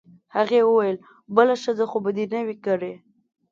هغې 0.35 0.59
وویل: 0.65 0.97
بله 1.35 1.53
ښځه 1.63 1.85
خو 1.89 1.97
به 2.03 2.11
دي 2.17 2.25
نه 2.33 2.41
وي 2.47 2.55
کړې؟ 2.65 2.93